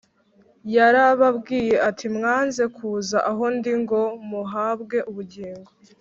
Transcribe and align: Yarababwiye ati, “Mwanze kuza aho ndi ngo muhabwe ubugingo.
Yarababwiye 0.75 1.75
ati, 1.89 2.05
“Mwanze 2.15 2.63
kuza 2.75 3.17
aho 3.31 3.43
ndi 3.55 3.71
ngo 3.81 4.01
muhabwe 4.29 4.97
ubugingo. 5.09 5.69